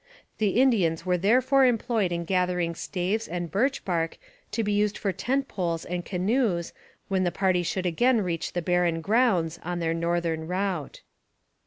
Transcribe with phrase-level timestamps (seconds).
[0.39, 4.17] The Indians were therefore employed in gathering staves and birch bark
[4.49, 6.73] to be used for tent poles and canoes
[7.07, 11.03] when the party should again reach the barren grounds on their northern route.